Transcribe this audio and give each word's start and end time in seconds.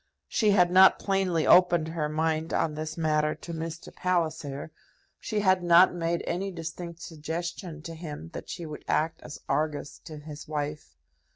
She 0.27 0.49
had 0.49 0.71
not 0.71 0.97
plainly 0.97 1.45
opened 1.45 1.89
her 1.89 2.09
mind 2.09 2.55
on 2.55 2.73
this 2.73 2.97
matter 2.97 3.35
to 3.35 3.53
Mr. 3.53 3.93
Palliser; 3.95 4.71
she 5.19 5.41
had 5.41 5.61
not 5.61 5.93
made 5.93 6.23
any 6.25 6.49
distinct 6.49 7.03
suggestion 7.03 7.83
to 7.83 7.93
him 7.93 8.29
that 8.33 8.49
she 8.49 8.65
would 8.65 8.83
act 8.87 9.21
as 9.21 9.37
Argus 9.47 9.99
to 10.05 10.17
his 10.17 10.47
wife. 10.47 10.95